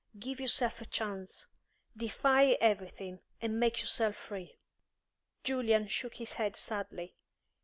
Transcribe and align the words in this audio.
Give 0.17 0.39
yourself 0.39 0.81
a 0.81 0.85
chance. 0.87 1.45
Defy 1.95 2.53
everything 2.53 3.19
and 3.39 3.59
make 3.59 3.81
yourself 3.81 4.15
free." 4.15 4.57
Julian 5.43 5.85
shook 5.89 6.15
his 6.15 6.33
head 6.33 6.55
sadly. 6.55 7.13